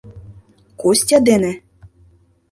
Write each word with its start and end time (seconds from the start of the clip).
Костя 0.81 1.17
дене?.. 1.27 1.53